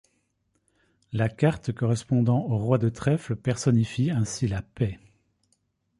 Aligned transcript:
La 1.13 1.29
carte 1.29 1.73
correspondant 1.73 2.39
au 2.47 2.57
roi 2.57 2.79
de 2.79 2.89
trèfle 2.89 3.35
personnifie 3.35 4.09
ainsi 4.09 4.47
la 4.47 4.63
paix. 4.63 4.97